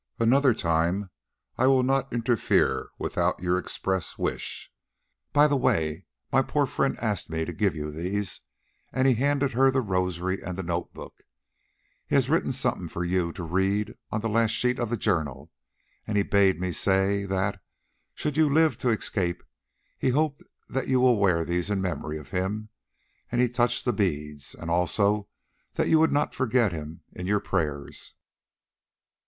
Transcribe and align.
"Another 0.17 0.55
time 0.55 1.11
I 1.59 1.67
will 1.67 1.83
not 1.83 2.11
interfere 2.11 2.89
without 2.97 3.39
your 3.39 3.59
express 3.59 4.17
wish. 4.17 4.71
By 5.31 5.47
the 5.47 5.55
way, 5.55 6.05
my 6.31 6.41
poor 6.41 6.65
friend 6.65 6.97
asked 6.97 7.29
me 7.29 7.45
to 7.45 7.53
give 7.53 7.75
you 7.75 7.91
these," 7.91 8.41
and 8.91 9.07
he 9.07 9.13
handed 9.13 9.53
her 9.53 9.69
the 9.69 9.79
rosary 9.81 10.41
and 10.41 10.57
the 10.57 10.63
notebook; 10.63 11.21
"he 12.07 12.15
has 12.15 12.31
written 12.31 12.51
something 12.51 12.87
for 12.87 13.05
you 13.05 13.31
to 13.33 13.43
read 13.43 13.93
on 14.09 14.21
the 14.21 14.27
last 14.27 14.55
sheet 14.55 14.79
of 14.79 14.89
the 14.89 14.97
journal, 14.97 15.51
and 16.07 16.17
he 16.17 16.23
bade 16.23 16.59
me 16.59 16.71
say 16.71 17.23
that, 17.25 17.61
should 18.15 18.35
you 18.37 18.49
live 18.51 18.79
to 18.79 18.89
escape, 18.89 19.43
he 19.99 20.09
hoped 20.09 20.41
that 20.67 20.87
you 20.87 20.99
will 20.99 21.19
wear 21.19 21.45
these 21.45 21.69
in 21.69 21.79
memory 21.79 22.17
of 22.17 22.29
him," 22.31 22.69
and 23.31 23.39
he 23.39 23.47
touched 23.47 23.85
the 23.85 23.93
beads, 23.93 24.55
"and 24.55 24.71
also 24.71 25.27
that 25.73 25.89
you 25.89 25.99
would 25.99 26.11
not 26.11 26.33
forget 26.33 26.71
him 26.71 27.01
in 27.13 27.27
your 27.27 27.39
prayers." 27.39 28.15